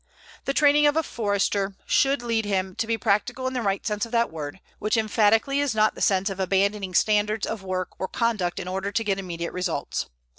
The 0.45 0.53
training 0.55 0.87
of 0.87 0.97
a 0.97 1.03
Forester 1.03 1.75
should 1.85 2.23
lead 2.23 2.43
him 2.45 2.73
to 2.77 2.87
be 2.87 2.97
practical 2.97 3.45
in 3.45 3.53
the 3.53 3.61
right 3.61 3.85
sense 3.85 4.03
of 4.03 4.11
that 4.13 4.31
word, 4.31 4.59
which 4.79 4.97
emphatically 4.97 5.59
is 5.59 5.75
not 5.75 5.93
the 5.93 6.01
sense 6.01 6.27
of 6.31 6.39
abandoning 6.39 6.95
standards 6.95 7.45
of 7.45 7.61
work 7.61 7.89
or 7.99 8.07
conduct 8.07 8.59
in 8.59 8.67
order 8.67 8.91
to 8.91 9.03
get 9.03 9.19
immediate 9.19 9.51
results. 9.53 10.07